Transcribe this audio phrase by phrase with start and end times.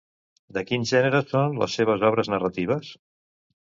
[0.57, 2.91] De quin gènere són les seves obres narratives?